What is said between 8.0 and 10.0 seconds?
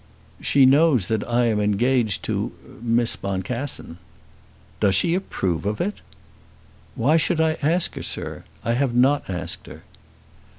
sir? I have not asked her."